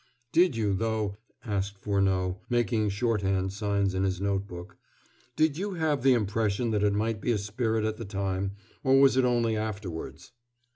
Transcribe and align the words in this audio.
"Did 0.31 0.55
you, 0.55 0.73
though," 0.73 1.17
asked 1.45 1.77
Furneaux, 1.77 2.39
making 2.49 2.89
shorthand 2.89 3.53
signs 3.53 3.93
in 3.93 4.03
his 4.03 4.19
notebook, 4.19 4.75
"did 5.35 5.59
you 5.59 5.75
have 5.75 6.01
the 6.01 6.15
impression 6.15 6.71
that 6.71 6.81
it 6.83 6.93
might 6.93 7.21
be 7.21 7.31
a 7.31 7.37
spirit 7.37 7.85
at 7.85 7.97
the 7.97 8.05
time, 8.05 8.53
or 8.83 8.99
was 8.99 9.15
it 9.15 9.25
only 9.25 9.55
afterwards?" 9.55 10.31